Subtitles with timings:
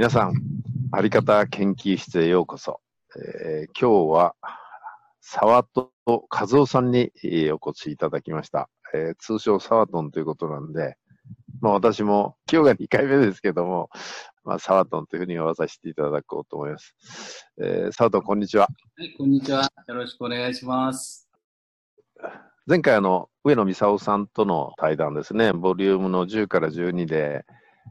[0.00, 0.32] 皆さん、
[0.92, 2.80] あり方研究室へようこそ。
[3.18, 4.34] えー、今日は
[5.20, 8.70] 沢戸和夫さんにお越しいただきました。
[8.94, 10.96] えー、通称沢トンということなんで、
[11.60, 13.90] まあ私も今日が2回目ですけども、
[14.42, 16.94] まあ沢トンというふうに呼ばさせていただこうと思います。
[17.62, 18.68] えー、沢トンこんにちは。
[18.96, 19.70] はい、こんにちは。
[19.86, 21.28] よろしくお願いします。
[22.66, 27.44] 前回あの、上野美沙さんとの対談ですね、ボリュームの10から12で、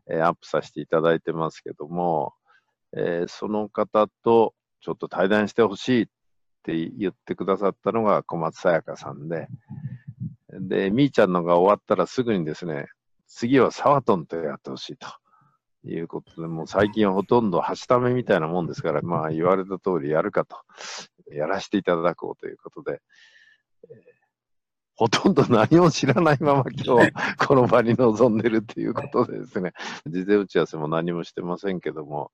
[0.10, 2.34] えー、アップさせていただいてますけども、
[2.96, 6.08] えー、その方とちょっと対談してほしいっ
[6.64, 9.48] て言ってくださったのが小松さやかさんで、
[10.52, 12.88] で、みーちゃんのが終わったらすぐにですね、
[13.28, 15.08] 次はサワトンとやってほしいと
[15.88, 20.58] いうことで、もう最近はほとんどはしためみたいなもんですから、まあ言われた通りやるかと、
[21.32, 23.02] やらせていただこうということで、
[23.90, 24.19] えー
[25.00, 29.72] ほとんど何も知らないまま今日この場に臨んでるっていうことでですね、
[30.06, 32.34] 事前打ち合わせも何もしてませんけども、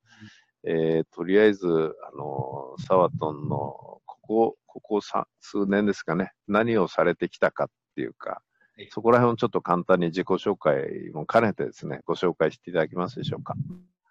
[0.63, 8.41] えー、とりあえず、あの、サワトンのここ、ここ数年ですかね、何をされてきたかっていうか、
[8.89, 13.53] そこら辺をちょっと簡単に自己紹介も兼ねてですね、ご紹介していただけますでしょうか。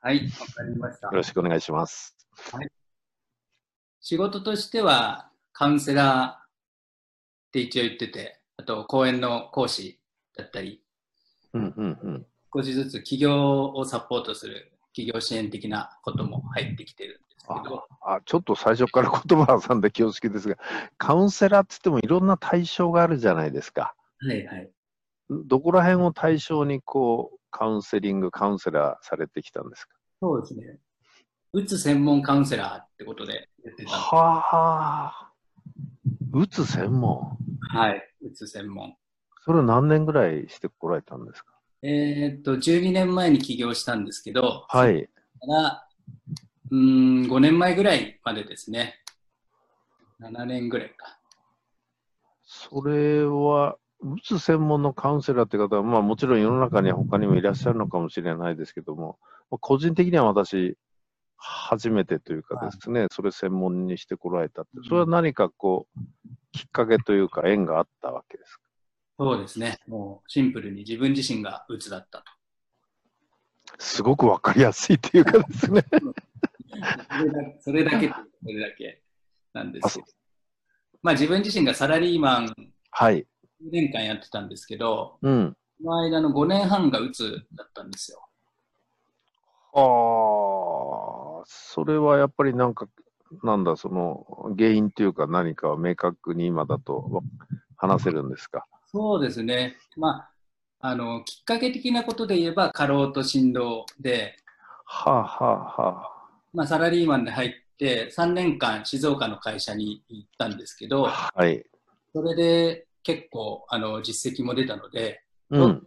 [0.01, 1.09] はい、わかりました。
[1.09, 2.17] よろしくお願いします。
[2.53, 2.69] はい、
[4.01, 6.49] 仕事としては、カウンセラーっ
[7.51, 10.01] て一応言ってて、あと講演の講師
[10.37, 10.83] だったり、
[11.53, 17.85] うんうんうん、少しずつ企業をサポートする企業支援的なことも入ってきてるんですけど。
[18.01, 20.57] あちょっと最初から言葉挟んで恐縮ですが、
[20.99, 23.95] カウンセラーって言ってもいろんな対象があるじゃないですか。
[24.19, 24.71] はいはい。
[25.31, 29.97] どこら辺を対象にこう、カウンセリング、カウンセラーされてきたんですか？
[30.21, 30.79] そうですね。
[31.53, 35.31] うつ専門カウンセラーってことでやってたはあ。
[36.33, 37.39] うつ専門？
[37.71, 38.97] はい、うつ専門。
[39.45, 41.55] それを何年ぐらいしてこられたんですか？
[41.83, 45.05] えー、っと、12年前に起業したんですけど、はい。
[45.05, 45.11] か
[45.47, 45.87] ら
[46.71, 49.01] うん、5年前ぐらいまでですね。
[50.21, 51.19] 7年ぐらいか。
[52.43, 59.19] それは、うつ専門のカウンセラーって方は、まあもちろん世の中には他にもいらっしゃるのかもしれないですけども、
[59.61, 60.77] 個人的には私、
[61.37, 66.01] 初めてというかですね、はい、それ専門にしてこられたって、それは何かこう、
[66.55, 68.63] きっかけというか縁があったわけですか？
[69.19, 69.79] そうですね。
[69.89, 72.25] もうシンプルに自分自身が鬱だったと。
[73.79, 75.83] すごくわかりやすいというかですね
[77.61, 79.03] それだけ、それだけ
[79.53, 80.05] なんですよ。
[81.03, 83.27] まあ自分自身がサラリーマン、はい。
[83.63, 85.57] 10年間やってたんですけど、うん。
[85.81, 88.21] その間の5年半が鬱だったんですよ。
[89.77, 92.87] ああ、それはやっぱりなんか、
[93.43, 97.23] なんだ、その原因というか何かは明確に今だと
[97.77, 98.67] 話せるんですか？
[98.93, 99.77] そうですね。
[99.97, 100.29] ま
[100.81, 104.37] あ、あの、きっかけ的なことで言えば、過労と振動で、
[104.85, 111.65] はあ、はあはあ、まあ、サラリーマンで入って、3年間静岡の会社に行ったんですけど、はい。
[112.15, 115.87] それで結構、あの、実績も出たので、うん、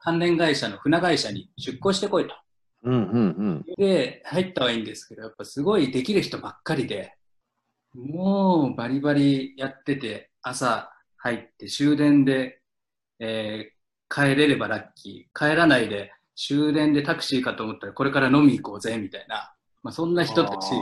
[0.00, 2.34] 関連会社の船会社に出向してこいと。
[2.82, 7.14] うんうんうん、で、入ったはいいんですけど、やっぱすごいできる人ばっかりで、
[7.94, 12.60] もうバリバリやってて、朝入って終電で、
[13.18, 15.38] えー、帰れればラッキー。
[15.38, 19.54] 帰らないで終電でタクシーかと思ったらこれから飲み行こうぜ、みたいな。
[19.82, 20.74] まあ、そんな人たち、す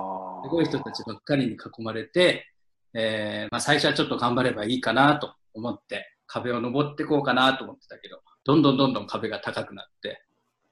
[0.48, 2.46] ごい人たちばっかりに囲まれて、
[2.94, 10.22] えー、まあ、最初はちょっと頑張ればいいかなと思って、壁を登っていこうかなと思ってたけど、どんどんどんどん壁が高くなって、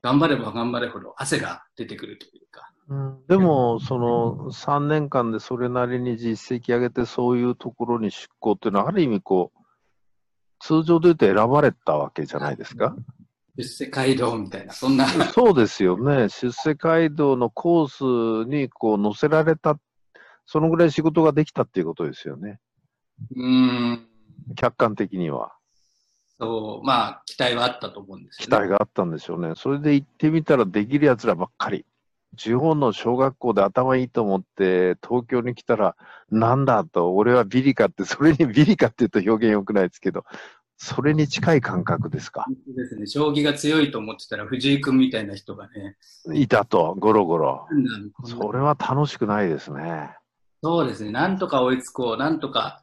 [0.07, 2.71] 頑張れば頑張れほど汗が出てくるというか。
[2.89, 9.61] うん、でも、その3年間でそれなりに実績上げて、そういうところに出向っていうのは、ある意味こう、
[10.61, 12.95] 通常で言うと選ばれたわけじゃないですか。
[13.57, 15.09] 出世街道みたいな、そんな。
[15.09, 16.29] そうですよね。
[16.29, 19.77] 出世街道のコースにこう乗せられた、
[20.47, 22.61] そのぐらい仕事ができたっていうことですよね。
[23.35, 24.07] うん。
[24.55, 25.56] 客観的には。
[26.39, 29.55] そう、まあ、期待はあったと思うんです、ね、期待があったんでしょうね。
[29.57, 31.87] それで行ってみたらできる奴らばっかり。
[32.37, 35.97] 地方の小学校で頭いいと思って東京に来たら、
[36.31, 40.25] なんだと、俺はビリかって、それに ビリかって言うと表現良くないですけど、
[40.77, 42.45] それに近い感覚ですか。
[42.67, 43.07] ですね。
[43.07, 45.97] 将棋が強いと思ってたら藤井君みたいな人がね。
[46.35, 47.67] いたと、ゴロゴロ。
[48.25, 50.15] それは楽しくないですね。
[50.63, 51.13] そうですね。
[51.13, 52.17] なんとか追いつこう。
[52.19, 52.83] なんとか、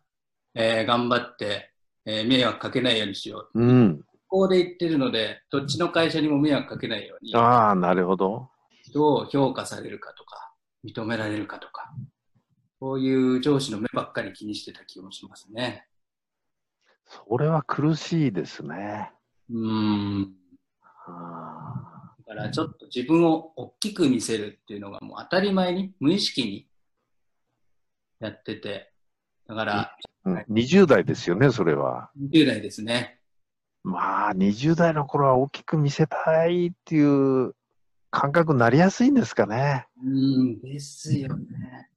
[0.55, 1.72] えー、頑張って、
[2.05, 3.59] えー、迷惑かけないようにしよう。
[3.59, 4.03] うん。
[4.27, 7.35] ここで言ってるので、どっちの会社にも迷惑かけないように。
[7.35, 8.50] ああ、なるほど。
[8.94, 10.53] どう評価されるかとか、
[10.83, 11.94] 認められるかとか、
[12.79, 15.88] そういう上司の目ばっかり気にしてた気もしますね。
[17.05, 19.11] それは苦しいですね。
[19.50, 20.33] うん。
[21.05, 26.67] だからちょっと自分を大きく見せるっていうのがもう当たり前に、無意識に
[28.19, 28.91] やってて、
[29.47, 32.09] だから、うんはい20代ですよね、それは。
[32.31, 33.19] 20代ですね。
[33.83, 37.53] まあ、20代の頃は大きく見せたいっていう
[38.11, 39.87] 感覚になりやすいんですかね。
[40.01, 41.89] うん、ですよね。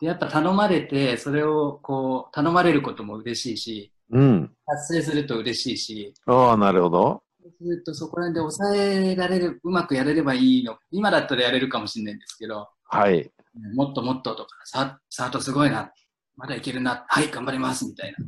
[0.00, 4.50] で、やっぱ頼まれて、それをこう、頼まれることも嬉しいし、うん。
[4.66, 7.22] 達成すると嬉しいし、ああ、なるほど。
[7.42, 10.78] そうするとそこら辺で抑えられる、うまくやれればいいの。
[10.90, 13.30] 今だったらやれるかもしれないんですけど、はい。
[13.74, 15.92] もっともっととか、さスタートすごいな、
[16.36, 18.18] まだいけるな、はい、頑張ります、みたいな。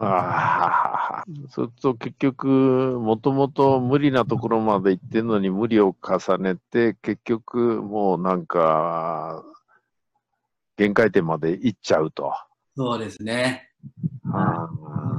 [0.00, 2.46] ああ、それと結局、
[3.00, 9.44] もともと無理なところまで行ってんのに無理を重ねて、結局もうなんか、
[10.76, 12.32] 限界点まで行っちゃうと。
[12.76, 13.70] そうですね。
[14.32, 14.68] あ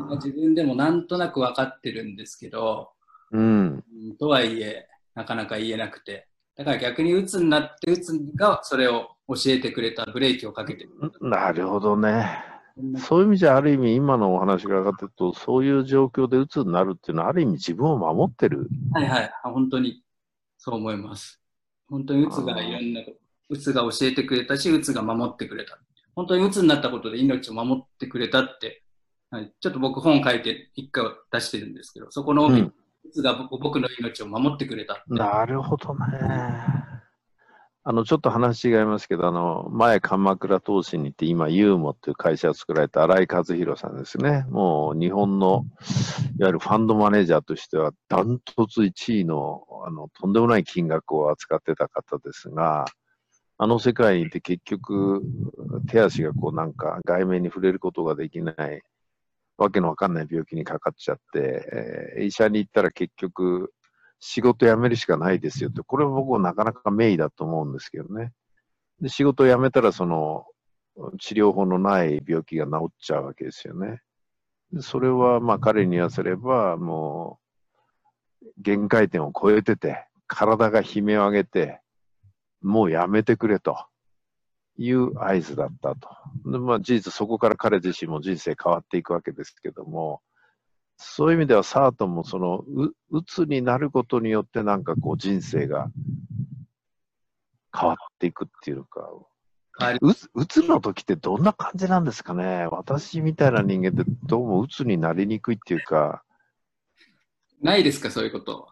[0.09, 2.91] あ自分でもなんとなく分かってるんですけど、
[3.31, 3.83] うん。
[4.09, 6.27] うんとはいえ、なかなか言えなくて。
[6.55, 10.87] だから逆に鬱になって、鬱がそれを教えてくれた、ブレーキをかけて。
[11.19, 12.43] なるほどね。
[12.97, 18.69] そういう意味じゃ、ある意味、今のお話が上がってると、そういう状況で鬱になるっていうのは、ある意味自分を守ってる。
[18.93, 20.03] はいはい、あ本当に
[20.57, 21.41] そう思います。
[21.89, 23.01] 本当に鬱がいろんな
[23.49, 25.77] 鬱が教えてくれたし、鬱が守ってくれた。
[26.15, 28.81] 本当に鬱になったことで命を守ってくれたって、
[29.29, 32.73] はい、ちょっと僕本書いて一回出してるんですけど、そこのうん
[33.21, 35.03] が僕の命を守ってくれた。
[35.07, 36.05] なるほどね。
[37.87, 44.43] あの、ちょっと話違いますけど、あの、前、鎌倉投資に行って、今、ユーモっていう会社を作られた新井和弘さんですね。
[44.49, 45.65] もう、日本の、
[46.39, 52.85] いわゆるファンドマネージャーとしては、ダントツ1位の、あの、とんでもない金額を扱ってた方ですが、
[53.57, 55.21] あの世界にいて結局、
[55.87, 58.81] 手足がこうなんか外面に触れることができない、
[59.57, 63.73] わけのわかんない病気にかかっちゃって、えー医者に行ったら結局、
[64.19, 68.33] 仕事辞めるしかないですよって、これは僕はなかなか名医だと思うんですけどね。
[69.01, 70.45] で仕事を辞めたら、その、
[71.19, 74.01] 治療法のない病気が治っちゃうわけですよね。
[74.79, 77.39] それは、まあ彼に言わせれば、も
[78.41, 81.81] う、限界点を超えてて、体が悲鳴を上げて、
[82.61, 83.77] もうやめてくれと
[84.77, 86.09] いう合図だったと。
[86.45, 90.21] でまあ、事実、そこから彼自身も人生変わっていくわけですけども、
[90.97, 95.89] そういう意味では、サートもそのう、うつになることによって、なんかこう、人生が
[97.77, 99.09] 変わっていくっていうか、
[100.01, 106.23] うつうつの時ってどんな感じなんですかね私みたいな人間ってどうもうつになりにくいっていうか、
[107.61, 108.67] ないですか、そういうこと。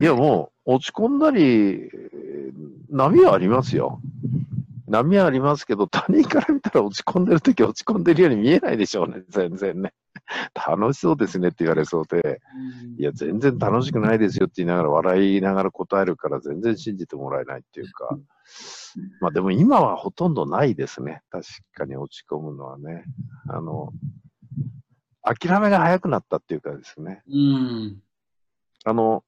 [0.00, 4.00] いやもう落ち込んだり、えー波はありますよ。
[4.86, 9.92] 波はありますけど、他人から見たら落ち込んでる時落ち込んでるように見えないでしょうね、全然ね。
[10.54, 12.40] 楽しそうですねって言われそうで、
[12.98, 18.16] いや、全然楽しくないですよって言いながら笑いながら答えるから全然信じてもらえないっていうか、
[19.20, 21.22] まあでも今はほとんどないですね。
[21.30, 23.04] 確かに落ち込むのはね。
[23.48, 23.92] あの、
[25.22, 27.22] 諦めが早くなったっていうかですね。
[27.28, 28.02] うん。
[28.84, 29.24] あの、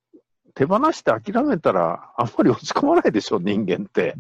[0.57, 4.17] 手放して諦めたらあんまり落ち込まないでしょ、人間って。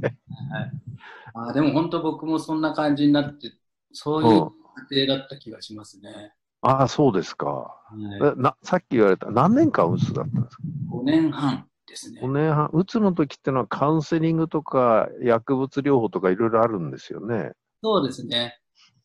[0.53, 3.53] はい、あでも本当僕もそんな感じになって、
[3.93, 4.51] そういう
[4.91, 6.35] 家庭だった気がしますね。
[6.61, 7.47] ああ、そうですか。
[7.49, 7.73] は
[8.21, 12.21] い、えなさっき言われた何年間うつだったんですか？5年半ですね。
[12.21, 17.53] 5年半、うつの時ってのはカウンセリングとか薬物療法とかいろいろあるんですよね。
[17.83, 18.59] そうですね。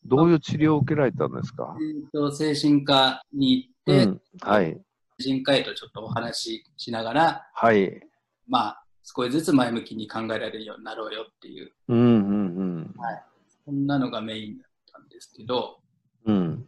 [0.04, 4.80] どういう治療を受けられたんですか、えーと精神科にう行って、ん、はい。
[5.22, 8.02] 精神科医とちょっとお話ししながら、はい。
[8.48, 12.02] まあ、少しずつ前向きに考えられるようになろうよっていう、うん、う
[12.74, 12.94] ん、
[13.64, 15.78] そんなのがメインだったんですけど、
[16.26, 16.34] うん。
[16.34, 16.42] うん。
[16.42, 16.62] うん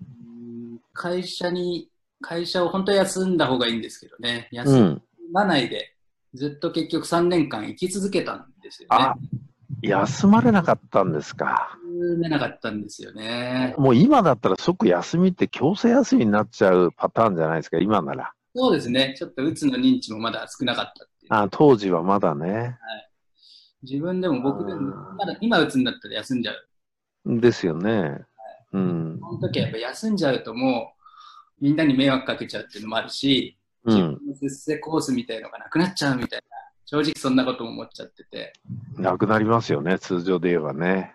[0.92, 5.02] 会社に、会社を本当は休んだ方がいいんですけどね、う休ん。
[5.32, 5.94] まないで、
[6.34, 9.14] ずっと結局3年間生き続けたんですよねあ。
[9.82, 11.76] 休まれなかったんですか。
[12.00, 13.75] 休めなかったんですよね。
[13.76, 18.32] もう今だったら即休みって強制休みになっちゃうパターンじゃないですか、今なら。
[18.54, 19.14] そうですね。
[19.18, 21.34] ちょっとうつの認知もまだ少なかったっていう。
[21.34, 22.78] あ当時はまだね。
[23.82, 27.40] 自分でも僕でもまだ今うつになったら休んじゃう。
[27.40, 28.25] ですよね。
[28.73, 29.18] うん。
[29.20, 30.92] その時はやっぱ休んじゃうとも
[31.61, 33.94] うみんなに迷惑かけちゃうっていうのもあるし、うん。
[33.94, 38.52] 自分の出世コースみたいのがなくなっちゃうみたいな、正直そんなことも思っちゃってて。
[38.96, 41.13] なくなりますよね、通常で言えばね。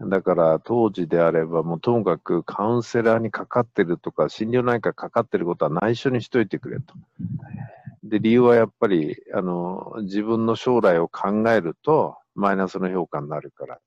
[0.00, 6.94] だから当時であれば、もうともかくカウンセラーにかかってるとか、心療内科かかってることは内緒にしといてくれと。
[8.02, 13.78] で、理由はやっぱり、あの、自分の将来を考えると、マイナスの評価になるから。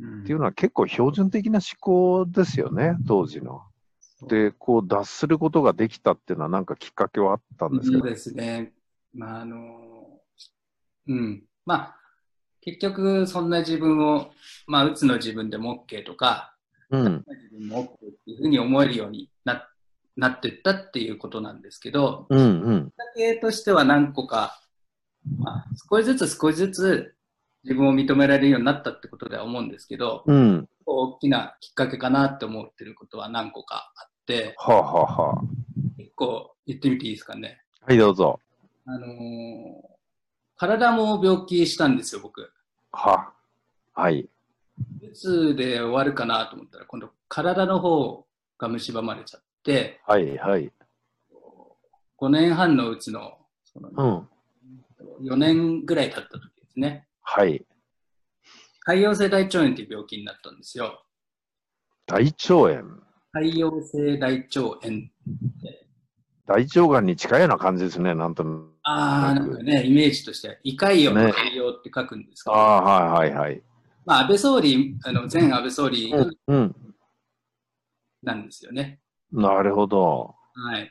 [0.00, 3.62] うんっていうのは結構標準的な思考ですよね、当時の。
[4.28, 7.98] で、こう脱することができたっていうのはなんかきっかけはあったんですか？
[7.98, 8.72] そうですね。
[9.12, 10.20] まあ、あの、
[11.08, 11.42] うん。
[11.66, 11.97] まあ、
[12.60, 14.30] 結局、そんな自分を、
[14.66, 16.54] まあ、うつの自分でも OK とか、
[16.90, 17.24] うん。
[17.28, 19.68] 自分も OK っていうふうに思えるようにな
[20.16, 22.40] なってったっていうことなんですけど、うん。
[22.40, 22.84] うん。
[22.86, 24.60] きっかけとしては何個か、
[25.38, 27.14] まあ、少しずつ少しずつ
[27.64, 30.68] 自分を認められるようになったってことでは思うんですけど、うん。
[30.86, 35.42] 大きなきっかけかなって思ってることは何個かあって、はあ、はあはあ、
[35.98, 37.60] 結構言ってみていいですかね。
[37.82, 38.40] はい、どうぞ。
[38.86, 39.97] あのー
[40.58, 42.50] 体も病気したんですよ、僕。
[42.90, 43.32] は。
[43.94, 44.28] はい。
[45.02, 48.26] うつで終わるかなと思ったら、今度体の方
[48.58, 50.72] が蝕まれちゃって、はい、はい。
[52.18, 54.28] 5年半のうちのその
[55.20, 55.28] うん。
[55.28, 57.06] 4年ぐらい経った時ですね。
[57.22, 57.64] はい。
[58.86, 61.04] 潰瘍性大腸炎っていう病気になったんですよ。
[62.06, 63.02] 大腸炎？
[63.32, 65.10] 潰瘍性大腸炎。
[66.46, 68.77] 大腸がんに近いような感じですね、なんとなく。
[68.90, 73.62] ああ、なんかね、イメージとしては、胃潰瘍の潰瘍って書くんですけど、ああ、はい、はい、はい。
[74.06, 76.76] まあ、安倍総理、あの前安倍総理うん、うん。
[78.22, 79.00] なんですよね。
[79.30, 80.34] なるほど。
[80.54, 80.90] はい。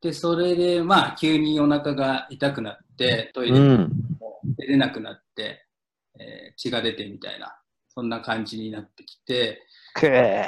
[0.00, 3.92] で、それで、まあ、急にお腹が痛くなって、トイレうん。
[4.18, 5.66] も出れなくなって、
[6.18, 9.60] えー血が出てみたいな、そんな感じになってきて、
[9.94, 10.44] けー。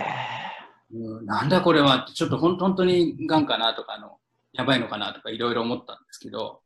[0.93, 4.20] うん、なんだこれはって、ちょっと本当にがんかなとかあの、
[4.53, 6.61] やばいのかなとかいろいろ思ったんですけど、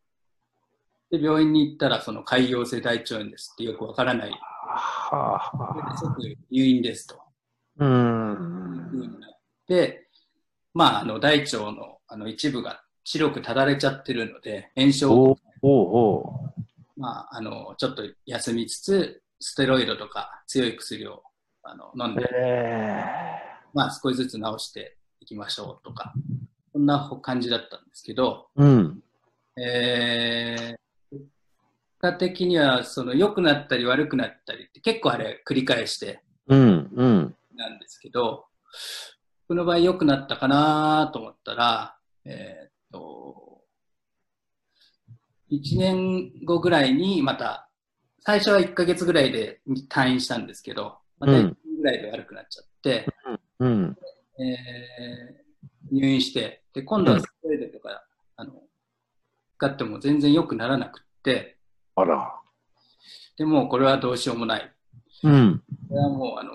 [1.10, 4.30] で、病院に行ったら、その潰瘍性大腸炎ですってよくわからない。
[4.30, 5.96] はあ、
[6.50, 7.20] 入院ですと。
[7.78, 7.84] う。
[7.84, 10.08] いうになって、
[10.72, 21.22] まあ、あの、大腸のあの一部が白くただれちゃってるので、炎症おうおうまあ、あの、ちょっと休みつつ、ステロイドとか強い薬を
[21.62, 22.16] あの飲ん。
[22.16, 22.94] で、え
[23.72, 26.12] まあ、少しずつ治していきましょうとか、
[26.74, 28.62] そんな感じだったんですけど、ー。
[28.64, 29.02] うん。
[29.56, 31.24] えー、結
[32.00, 37.36] 果的には、その、良くなったり悪くなったりって結構あれ繰り返してうん、うん。
[37.54, 38.46] なんですけど、
[39.46, 43.62] 僕の場合良くなったかなと思ったら、えーっと、
[45.52, 47.68] 1年後ぐらいにまた、
[48.18, 53.06] 最初は1ヶ月ぐらいで退院したんですけど、また1年ぐらいで悪くなっちゃって、
[53.60, 53.96] うん。
[54.40, 55.43] えー
[55.94, 58.04] 入院して、で、今度はステロイドとか、
[58.36, 58.52] あの、
[59.56, 61.56] 使っても全然良くならなくって、
[61.94, 62.34] あら。
[63.36, 64.72] でもうこれはどうしようもない。
[65.22, 65.62] うん。
[65.88, 66.52] これはもう、あの、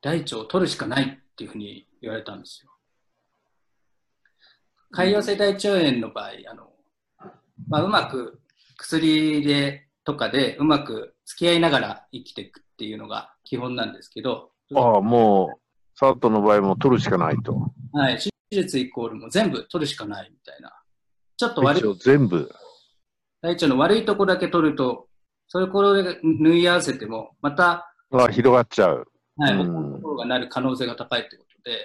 [0.00, 2.70] 大腸を取るしかないっていうふうに言われたんですよ。
[4.94, 6.70] 潰瘍性大腸炎の場合、あの、
[7.68, 8.40] まあ、うまく
[8.76, 15.61] 薬で、とかでうまく付き合いながら生きていくっていうのが基本なんですけど、ああ、もう、
[16.02, 17.70] サートの場合も取るしかないと。
[17.92, 20.72] はい、手術イコールも全部取るしかないみたいな。
[21.36, 22.50] ちょっと悪い全部。
[23.40, 25.06] 大腸の悪いところだけ取ると、
[25.46, 29.06] それこれで縫い合わせても、また、あ広がっちゃう。
[29.36, 31.78] はい、うん他のところがなる可能性が高いってことで、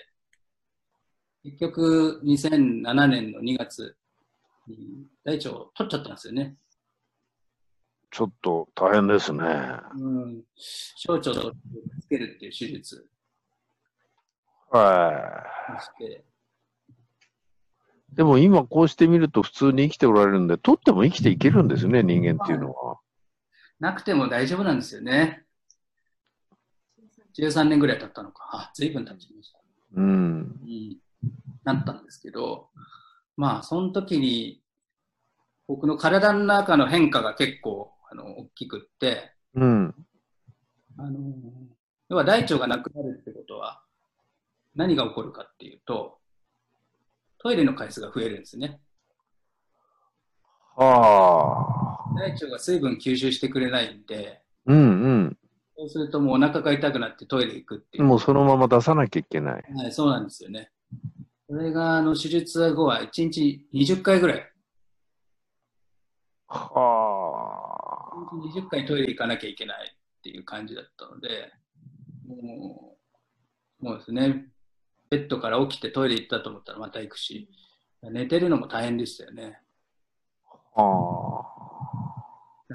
[1.43, 3.95] 結局、2007年の2月
[4.67, 6.55] に大腸を取っちゃったんですよね。
[8.09, 9.43] ちょっと大変ですね。
[9.95, 10.41] うん。
[10.55, 11.53] 小腸と
[12.01, 13.07] つけるっていう手術
[14.69, 15.43] は
[16.09, 16.27] い。
[18.15, 22.99] でも今こうしてみると普通に生きておられるんで、取っても生きていけるんですね、人間っていうのは。
[23.79, 25.43] なくても大丈夫なんですよね。
[27.37, 28.49] 13年ぐらい経ったのか。
[28.51, 29.59] あ、随分経ちました。
[29.95, 30.59] うん。
[30.63, 30.97] に
[31.63, 32.69] なったんですけど、
[33.35, 34.63] まあ、その時に、
[35.67, 39.95] 僕の体の中の変化が結構、あの、大きくって、うん。
[40.97, 41.19] あの、
[42.09, 43.31] 要は大腸がなくなるって
[44.77, 46.19] 何が起こるかっていうと、
[47.39, 48.79] トイレの回数が増えるんですね。
[50.75, 52.15] はあ。
[52.15, 55.37] 大腸が水分吸収してくれないんで、うん
[55.79, 58.09] そうするともうお腹が痛くなってトイレ行くっていううん。。
[58.09, 59.65] もうそのまま出さなきゃいけない。
[59.75, 60.71] はい、そうなんですよね。
[61.49, 64.51] それが、あの、手術後は1日20回ぐらい
[66.47, 68.35] はあ。
[68.55, 71.51] 20回トイレ行かなきゃいけないっていう感じだったので、
[72.27, 72.97] も
[73.81, 74.47] う、もうですね、
[75.09, 77.49] ベッドから起きてトイレ行ったと思ったらまた行くし、
[78.03, 79.59] 寝てるのも大変でしたよね。
[80.73, 81.45] は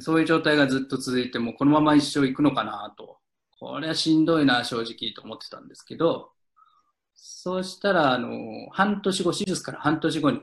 [0.00, 3.18] そういう状態がずっと続いて、もうこのまま一生行くのかなと、
[3.58, 6.30] これはしんどいな、正直と思ってたんですけど、
[7.14, 10.40] そうしたら、あの、半年後、手術から半年後に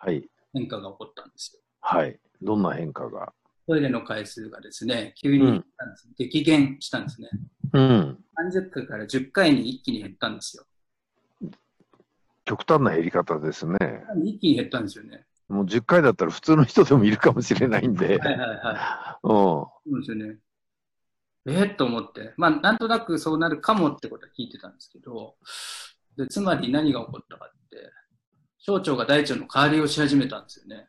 [0.00, 0.06] あ。
[0.06, 0.28] はい。
[0.52, 1.62] 変化が起こったんですよ。
[1.80, 2.20] はい。
[2.42, 3.32] どんな変化が？
[3.66, 7.30] トイレの回数がですね、急に減ったん激減したんですね。
[7.72, 8.24] うん。
[8.38, 10.64] 30回から10回に一気に減ったんですよ。
[12.44, 13.76] 極端な減り方ですね。
[14.24, 15.24] 一気に減ったんですよね。
[15.48, 19.30] もう10回だったら普通の人でもいるかもしれないんで、はいはいはうん。
[19.30, 19.34] い。
[19.34, 20.38] そうですよね。
[21.46, 22.34] えー、と思って。
[22.36, 25.34] まあ、なんとなくそうなるかもってことは聞いてたんですけど、
[26.16, 27.90] でつまり何が起こったかって、
[28.58, 30.88] 省庁が大腸の代わりをし始めたんですよね。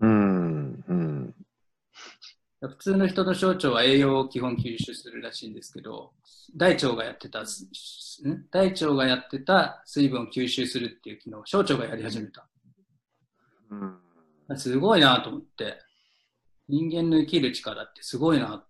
[0.00, 0.84] うん。
[0.86, 1.34] うん。
[2.60, 6.12] 普通の人の小腸は栄養を基本吸収するらしいんですけど、
[6.56, 7.44] 大腸がやってた、ん？
[8.50, 12.46] 大腸がやってた水分を吸収するっていう機能を小腸がやり始めた。
[13.70, 14.58] うん。
[14.58, 15.78] すごいなと思って、
[16.68, 18.64] 人間の生きる力ってすごいな。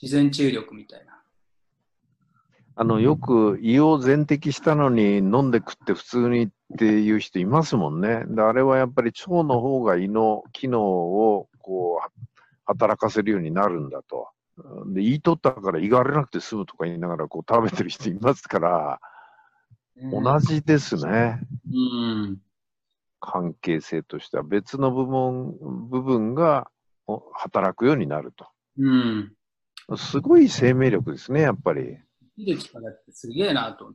[0.00, 1.22] 自然治癒力みたいな。
[2.76, 6.48] あの、よく胃を全摘したのに飲んで食って普通にっ
[6.78, 8.24] ていう人いますもんね。
[8.28, 11.48] であれはやっぱり腸の方が胃の機能を
[12.68, 14.28] 働かせるようになるんだと。
[14.86, 19.00] で胃取ったから胃が荒れなくて済むとか言いながらこう食べてる人いますから、
[20.12, 21.40] 同じですね。
[21.72, 22.38] うん。
[23.20, 26.70] 関係性としては別の部分部分が
[27.06, 28.32] お働くようになる
[28.78, 29.32] うん。
[29.88, 29.96] と。
[29.96, 31.98] すごい生命力ですね、やっぱり。
[32.36, 33.92] 生きる力ってすげえなと。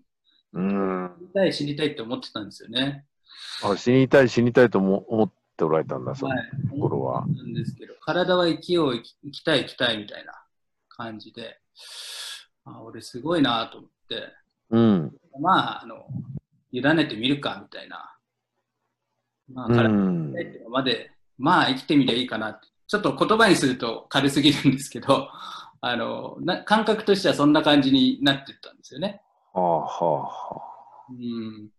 [0.54, 1.12] うん。
[1.20, 3.06] 知りたい、知りたいって思ってたんですよね。
[3.64, 5.32] あ死にたい、死にたいとも思っ
[5.64, 6.50] ておられたんだ、そのはい。
[6.70, 7.26] ところは。
[7.26, 10.34] なんですけど、体は生きよう、生きたい、生きたいみたいな
[10.90, 11.58] 感じで、
[12.66, 14.28] あ俺すごいなと思って、
[14.70, 15.16] うん。
[15.40, 16.06] まあ、あの、
[16.72, 18.18] 委ねてみるかみたいな。
[19.52, 22.68] まあ、う体生きたいっていうまで、まあ、生きてみりゃいいかなって。
[22.88, 25.30] ちょっと言葉にすると軽すぎるんですけど、
[25.82, 29.22] あの、な感覚としてはそんな感じになってったんですよね。
[29.54, 30.62] はあはあは
[31.10, 31.70] うん。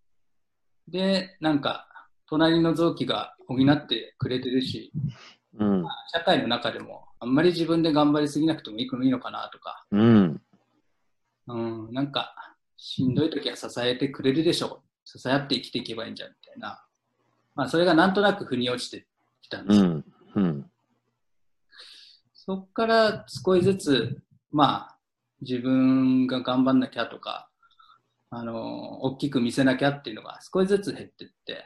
[0.88, 1.88] で、なんか、
[2.26, 4.92] 隣の臓器が補ってくれてるし、
[5.58, 5.64] あ。
[5.64, 5.84] うん。
[6.12, 10.40] 社会の中でもあんまり自分で頑張りすぎなくてもいいいいのかなとか、うん。
[11.46, 12.34] うん、なんか、
[12.76, 15.18] しんどい時は支えてくれるでしょう。
[15.18, 16.84] 支え合って生きていけばいいんじゃんみたいな。
[17.54, 19.06] まあ、それがなんとなく腑に落ちて
[19.42, 19.86] きたんですよ。
[19.86, 20.04] うん。
[20.34, 20.70] うん。
[22.34, 24.98] そっから少しずつ、まあ、
[25.40, 27.48] 自分が頑張んなきゃとか、
[28.30, 31.64] あの、大きく見せなきゃっていうのが少しずつ減ってって、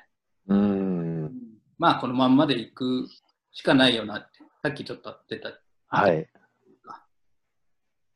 [0.49, 1.33] うん。
[1.79, 3.07] まあ、このまんまでいく
[3.53, 6.29] しかないよなって、さっきちょっと言ってた、はい。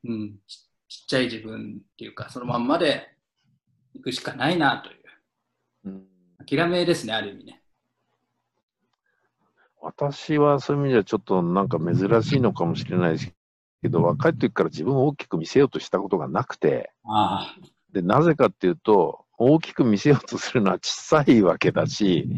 [0.05, 3.17] うん、ちちっちゃい自分っていうか、そのまんまで
[3.95, 4.97] いくしかないなという、
[5.85, 6.03] うん
[6.45, 7.63] 諦めですね、ある意味ね。
[9.81, 13.33] 私はそういう意味ではちょっとなんか珍しいのかもしれないです
[13.81, 17.57] けど、若い時から自分を大きく見せようとしたことがなくて、あ
[17.93, 22.29] で、なぜかっていうと、大きく見せようとするのは小さいわけだし、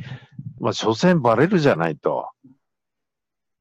[0.58, 2.30] まあ、所詮バレるじゃないと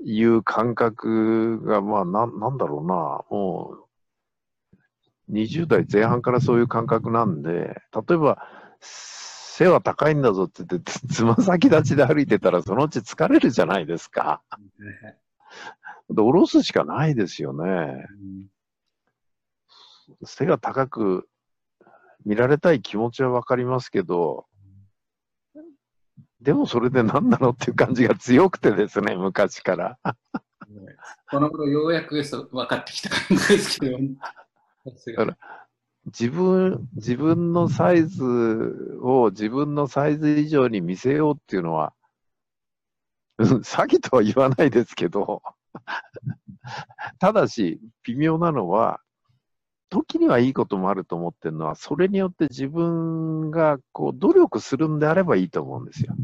[0.04, 3.76] いう感覚が、まあ、なんなんだろうな、も
[5.30, 8.48] う、20代前半からそういう感覚なんで、例えば、
[8.82, 14.42] 背は高いんだぞって言って、つつま先立ちで歩いてたら、そのうち疲れるじゃないですか。
[16.10, 18.08] で、下ろすしかないですよね。
[20.24, 21.28] 背が高く
[22.26, 24.46] 見られたい気持ちはわかりますけど、
[26.42, 29.98] でもそれで何なのっていう感じが強くてですね、昔から。
[31.30, 35.32] この頃ようやくそう分かってきた感じですけど、さすがに
[36.06, 41.94] 自分、自分のサイズを自分のサイズ以上に見せようっていうのは、
[43.38, 45.42] うん詐欺とは言わないですけど、
[47.20, 49.00] ただし、微妙なのは、
[49.94, 56.16] 時にはいいこともあると思ってるのは、それによって自分がこう努力するんであればいいと思うんですよ。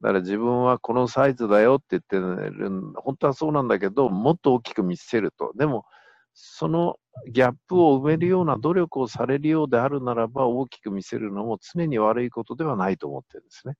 [0.00, 5.52] だから自分はこのサイズだよって言ってる、本当はそうなんだけど、もっと大きく見せると。
[5.56, 5.86] でも、
[6.34, 7.00] その
[7.32, 13.74] ギャップを埋めるような努力をされるようであるならば、大きく見せるのも常に悪いことではないと思ってるんですね。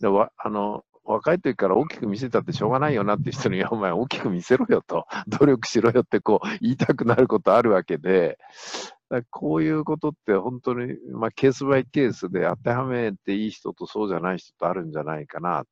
[0.00, 8.38] でわあの若い時から大きく見せたってしょうがないよなって人に、いや、お前大きく見せろよと、努力しろよってこう言いたくなることあるわけで、
[9.30, 15.64] こういうことって本当に、まあ、ケースバイケースで当てはめていい人とそうじゃない人とあるんじゃないかな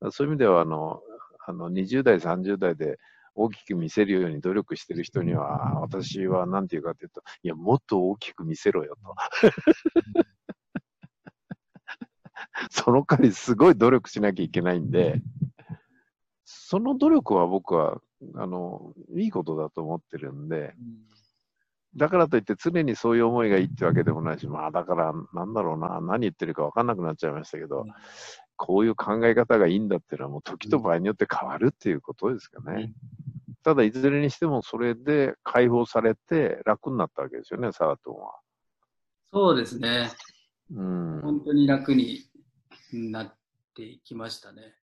[0.00, 0.12] と。
[0.12, 1.00] そういう意味ではあの、
[1.44, 2.98] あの20代、30代で
[3.34, 9.14] 大きく見せるように努力してる人には、私は何て言うかというと、いや、もっと大きく見せろよと。
[12.70, 15.22] その代わりすごい努力しなきゃいけないんで、
[16.44, 18.00] その努力は僕は、
[18.34, 20.74] あの、いいことだと思ってるんで、
[21.96, 27.84] だからといって常にそういう思いがいいってわけでもないし、まあだからなんだろうな、何言ってるか分かんなくなっちゃいましたけど、
[28.56, 32.94] こういう考え方がいいんだっていうのはもう時と場合によって変わるっていうことですかね。
[33.62, 38.32] ただいずれにしてもそれで解放されて楽になったわけですよね、サラトンは。
[39.32, 40.10] そうですね。
[40.74, 41.20] うん。
[41.22, 42.20] 本当に楽に
[42.96, 43.36] なっ
[43.74, 44.74] ていきましたね。